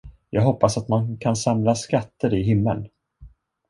Jag 0.29 0.41
hoppas, 0.41 0.77
att 0.77 0.87
man 0.89 1.17
kan 1.17 1.35
samla 1.35 1.75
skatter 1.75 2.33
i 2.33 2.43
himmeln. 2.43 2.87